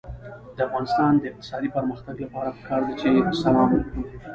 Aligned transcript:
د 0.55 0.57
افغانستان 0.67 1.11
د 1.17 1.23
اقتصادي 1.31 1.69
پرمختګ 1.75 2.15
لپاره 2.25 2.49
پکار 2.57 2.81
ده 2.87 2.93
چې 3.01 3.07
سلام 3.43 3.69
وکړو. 3.73 4.01